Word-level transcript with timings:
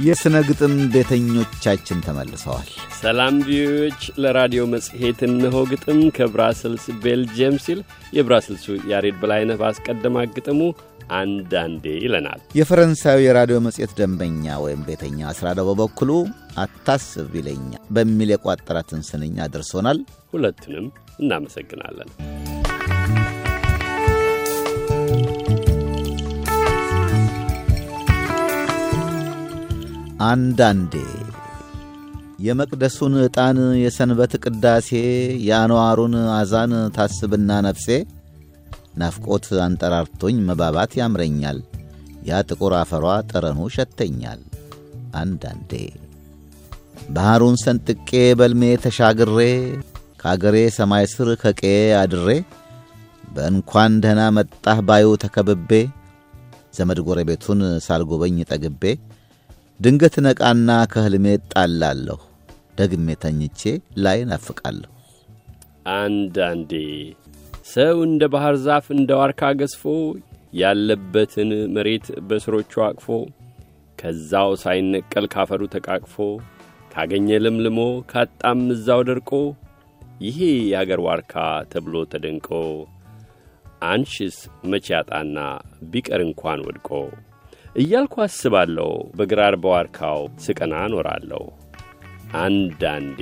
የሥነ 0.00 0.36
ግጥም 0.48 0.74
ቤተኞቻችን 0.92 1.98
ተመልሰዋል። 2.04 2.68
ሰላም 2.98 3.34
ቪዮዎች 3.46 4.02
ለራዲዮ 4.22 4.62
መጽሔት 4.72 5.18
እነሆ 5.26 5.56
ግጥም 5.70 6.00
ከብራስልስ 6.16 6.84
ቤልጅየም 7.02 7.56
ሲል 7.64 7.80
የብራስልሱ 8.16 8.66
ያሬድ 8.92 9.16
በላይነህ 9.22 9.60
ባስቀደማ 9.62 10.24
ግጥሙ 10.36 10.60
አንዳንዴ 11.14 11.84
ይለናል። 12.02 12.40
የፈረንሳዊ 12.58 13.18
የራዲዮ 13.24 13.58
መጽሔት 13.66 13.94
ደንበኛ 14.00 14.58
ወይም 14.64 14.84
ቤተኛ 14.88 15.20
አስራደው 15.30 15.68
በበኩሉ 15.70 16.10
አታስብ 16.64 17.32
ይለኛ 17.40 17.68
በሚል 17.90 18.32
የቋጠራትን 18.34 19.02
ስንኝ 19.10 19.36
አድርሶናል። 19.46 20.00
ሁለቱንም 20.32 20.86
እናመሰግናለን። 21.18 22.10
አንዳንዴ 30.26 30.94
የመቅደሱን 32.46 33.14
ዕጣን 33.22 33.58
የሰንበት 33.82 34.32
ቅዳሴ 34.42 34.88
የአንዋሩን 35.46 36.14
አዛን 36.36 36.72
ታስብና 36.96 37.50
ነፍሴ 37.66 37.86
ናፍቆት 39.00 39.46
አንጠራርቶኝ 39.64 40.36
መባባት 40.48 40.92
ያምረኛል። 41.00 41.58
ያ 42.28 42.40
ጥቁር 42.48 42.74
አፈሯ 42.80 43.04
ጠረኑ 43.30 43.68
ሸተኛል። 43.76 44.40
አንዳንዴ 45.20 45.72
ባሕሩን 47.10 47.56
ሰንጥቄ 47.62 48.10
በልሜ 48.40 48.64
ተሻግሬ 48.84 49.38
ከአገሬ 50.20 50.56
ሰማይ 50.76 51.06
ስር 51.12 51.28
ከቀዬ 51.42 51.70
አድሬ 52.00 52.28
በእንኳን 53.34 53.92
ደህና 54.04 54.22
መጣህ 54.36 54.78
ባዩ 54.88 55.08
ተከብቤ 55.24 55.72
ዘመድ 56.76 56.98
ጎረቤቱን 57.06 57.60
ሳልጎበኝ 57.86 58.36
ጠግቤ 58.50 58.82
ድንገት 59.80 60.14
ነቃና 60.24 60.70
ከሕልሜ 60.92 61.26
ጣላለሁ 61.52 62.18
ደግሜ 62.78 63.06
ተኝቼ 63.22 63.60
ላይ 64.04 64.18
ናፍቃለሁ። 64.30 64.90
አንዳንዴ 65.94 66.72
ሰው 67.72 67.96
እንደ 68.08 68.22
ባሕር 68.32 68.56
ዛፍ 68.66 68.86
እንደ 68.96 69.10
ዋርካ 69.20 69.50
ገዝፎ 69.60 69.84
ያለበትን 70.52 71.50
መሬት 71.76 72.06
በስሮቹ 72.28 72.82
አቅፎ 72.88 73.06
ከዛው 73.98 74.50
ሳይነቀል 74.62 75.28
ካፈሩ 75.34 75.62
ተቃቅፎ 75.74 76.16
ካገኘ 76.94 77.38
ለምልሞ 77.44 77.80
ካጣም 78.12 78.60
እዛው 78.74 79.02
ደርቆ 79.10 79.32
ይሄ 80.20 80.38
የአገር 80.70 81.02
ዋርካ 81.06 81.34
ተብሎ 81.72 82.04
ተደንቆ 82.12 82.48
አንሽስ 83.90 84.38
መቼ 84.70 84.86
ያጣና 84.94 85.36
ቢቀር 85.92 86.22
እንኳን 86.26 86.64
ወድቆ 86.66 86.88
እያልኩ 87.74 88.14
አስባለሁ 88.24 88.88
በግራር 89.18 89.54
በዋርካው 89.62 90.20
ስቀና 90.44 90.74
እኖራለሁ። 90.86 91.42
አንዳንዴ 92.40 93.20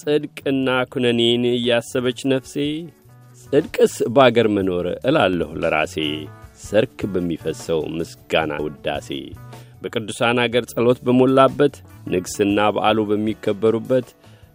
ጽድቅና 0.00 0.68
ኩነኔን 0.92 1.44
እያሰበች 1.50 2.20
ነፍሴ 2.32 2.54
ጽድቅስ 3.42 3.94
በአገር 4.14 4.48
መኖር 4.56 4.86
እላለሁ 5.08 5.50
ለራሴ 5.62 5.96
ሰርክ 6.64 7.00
በሚፈሰው 7.12 7.80
ምስጋና 7.96 8.52
ውዳሴ 8.64 9.08
በቅዱሳን 9.82 10.40
አገር 10.44 10.64
ጸሎት 10.72 10.98
በሞላበት 11.06 11.74
ንግሥና 12.12 12.68
በዓሉ 12.76 12.98
በሚከበሩበት 13.10 14.08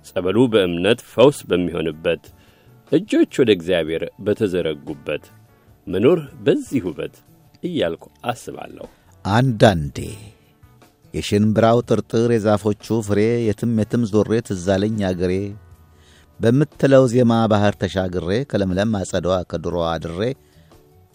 ጸበሉ 0.06 0.40
በእምነት 0.54 1.00
ፈውስ 1.14 1.40
በሚሆንበት 1.50 2.24
እጆች 2.92 3.34
ወደ 3.42 3.52
እግዚአብሔር 3.58 4.04
በተዘረጉበት 4.26 5.24
መኖር 5.88 6.20
በዚህ 6.46 6.84
ውበት 6.90 7.16
እያልኩ 7.68 8.04
አስባለሁ። 8.26 8.88
አንዳንዴ 9.26 9.98
የሽንብራው 11.14 11.78
ጥርጥር 11.90 12.30
የዛፎቹ 12.34 12.96
ፍሬ 13.08 13.20
የትም 13.48 13.74
የትም 13.82 14.04
ዞሬ 14.12 14.40
ትዛለኝ 14.48 14.98
አገሬ 15.10 15.34
በምትለው 16.40 17.04
ዜማ 17.12 17.34
ባሕር 17.52 17.76
ተሻግሬ 17.82 18.30
ከለምለም 18.50 18.96
አጸዳዋ 19.00 19.36
ከድሮ 19.52 19.76
አድሬ 19.92 20.20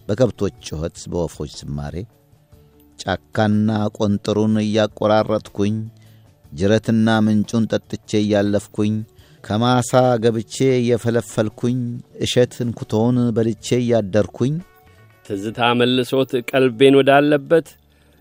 በከብቶች 0.08 0.54
ጩኸት 0.68 0.98
በወፎች 1.12 1.52
ዝማሬ 1.58 1.96
ጫካና 2.98 3.68
ቆንጥሩን 3.96 4.54
እያቈራረጥኩኝ 4.62 5.76
ጅረትና 6.52 7.08
ምንጩን 7.26 7.68
ጠጥቼ 7.72 8.10
እያለፍኩኝ 8.20 8.94
ከማሳ 9.44 9.90
ገብቼ 10.22 10.54
እየፈለፈልኩኝ 10.80 11.78
እሸት 12.24 12.54
እንኩቶውን 12.64 13.18
በልቼ 13.36 13.68
እያደርኩኝ 13.78 14.54
ትዝታ 15.30 15.60
መልሶት 15.78 16.32
ቀልቤን 16.50 16.94
ወዳለበት 16.98 17.66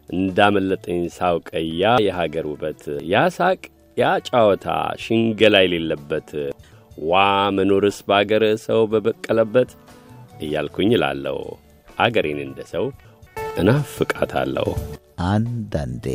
እንዳመለጠኝ 0.10 1.00
ሳውቀያ 1.16 1.92
የሀገር 2.06 2.46
ውበት 2.52 2.82
ያ 3.12 3.24
ሳቅ 3.36 3.62
ያ 3.98 4.10
ጫወታ 4.28 4.68
ሽንገላ 5.04 5.56
የሌለበት 5.64 6.30
ዋ 7.04 7.14
መኖርስ 7.58 7.98
በአገር 8.08 8.44
ሰው 8.66 8.82
በበቀለበት 8.92 9.72
እያልኩኝ 10.40 10.92
እላለሁ። 10.98 11.40
አገሬን 11.98 12.40
እንደ 12.46 12.60
ሰው 12.74 12.86
እናፍቃታለሁ። 13.58 14.70
አንዳንዴ 15.30 16.06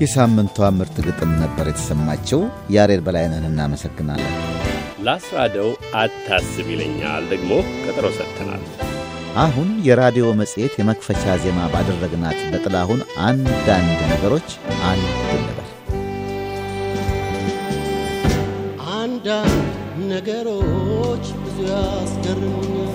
የሳምንቷ 0.00 0.58
ምርጥ 0.78 0.96
ግጥም 1.04 1.30
ነበር 1.42 1.66
የተሰማችው። 1.70 2.40
ያሬድ 2.74 3.00
በላይነን 3.04 3.46
እናመሰግናለን። 3.50 4.34
ላስራደው 5.06 5.68
አታስብ 6.00 6.66
ይለኛል 6.72 7.24
ደግሞ 7.32 7.50
ቀጠሮ 7.82 8.06
ሰጥተናል። 8.18 8.64
አሁን 9.36 9.68
የራዲዮ 9.86 10.26
መጽሔት 10.40 10.74
የመክፈቻ 10.78 11.24
ዜማ 11.42 11.60
ባደረግናት 11.72 12.38
በጥላሁን 12.52 13.00
አንዳንድ 13.26 14.00
ነገሮች 14.12 14.48
አንድ 14.90 15.06
እንበል። 15.36 15.70
አንዳንድ 18.96 19.64
ነገሮች 20.12 21.26
ብዙ 21.42 21.58
ያስገርሙኛል። 21.70 22.92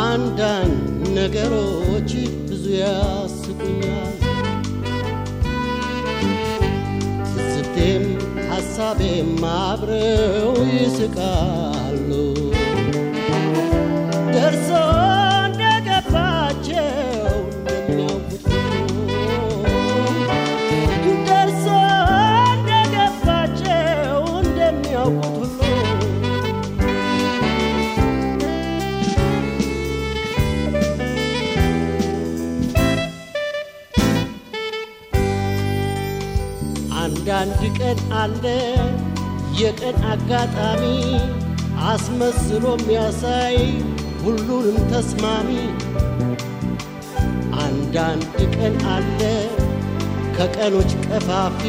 አንዳንድ 0.00 0.80
ነገሮች 1.18 2.10
ብዙ 2.48 2.64
ያስቁኛል። 3.70 4.14
ትዝብቴም 7.28 8.04
ሐሳቤም 8.50 9.32
አብረው 9.54 10.54
ይስቃሉ። 10.74 12.10
ደርሶ 14.34 14.70
እንደገባቸው 15.46 16.94
እንደሚያውቁት 17.90 18.46
ደርሶ 21.28 21.66
እንደገባቸው 22.54 24.14
እንደሚያውቁት 24.40 25.47
አንዳንድ 37.30 37.62
ቀን 37.78 37.98
አለ 38.18 38.44
የቀን 39.58 39.96
አጋጣሚ 40.12 40.82
አስመስሎ 41.88 42.64
የሚያሳይ 42.74 43.56
ሁሉንም 44.22 44.78
ተስማሚ። 44.92 45.48
አንዳንድ 47.64 48.24
ቀን 48.54 48.76
አለ 48.94 49.20
ከቀኖች 50.38 50.92
ቀፋፊ 51.06 51.60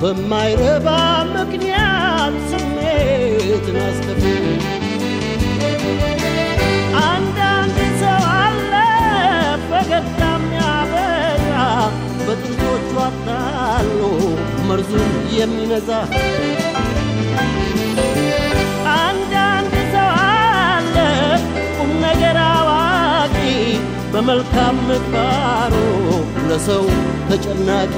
በማይረባ 0.00 0.88
ምክንያት 1.34 2.38
ስሜትን 2.50 3.78
አስከፊ። 3.84 4.24
የሚነዛ 15.36 15.90
አንዳንድ 18.96 19.74
ሰው 19.94 20.10
አለ 20.26 20.96
ቁም 21.76 21.92
ነገር 22.04 22.38
አዋቂ 22.46 23.36
በመልካም 24.12 24.76
ምግባሩ 24.88 25.74
ለሰው 26.48 26.84
ተጨናቂ 27.30 27.94